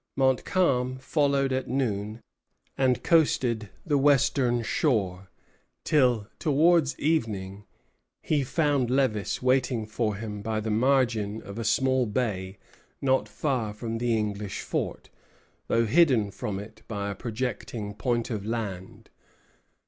[0.15, 2.21] Montcalm followed at noon,
[2.75, 5.29] and coasted the western shore,
[5.85, 7.65] till, towards evening,
[8.23, 12.57] he found Lévis waiting for him by the margin of a small bay
[12.99, 15.11] not far from the English fort,
[15.67, 19.11] though hidden from it by a projecting point of land.